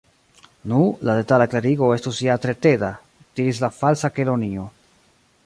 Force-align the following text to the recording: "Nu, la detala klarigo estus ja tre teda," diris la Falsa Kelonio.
"Nu, 0.69 0.77
la 1.09 1.13
detala 1.19 1.47
klarigo 1.51 1.89
estus 1.97 2.23
ja 2.29 2.39
tre 2.47 2.57
teda," 2.67 2.91
diris 3.41 3.61
la 3.67 3.71
Falsa 3.83 4.13
Kelonio. 4.19 4.69